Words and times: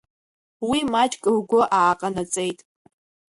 Уи 0.69 0.79
маҷк 0.91 1.23
лгәы 1.35 1.61
ааҟанаҵеит. 1.77 2.59